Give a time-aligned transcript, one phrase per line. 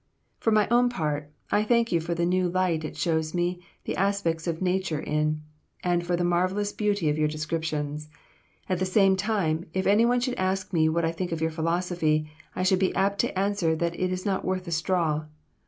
[0.39, 3.95] For my own part, I thank you for the new light it shows me the
[3.95, 5.43] aspects of Nature in,
[5.83, 8.09] and for the marvelous beauty of your descriptions.
[8.67, 11.51] At the same time, if any one should ask me what I think of your
[11.51, 15.25] philosophy, I should be apt to answer that it is not worth a straw.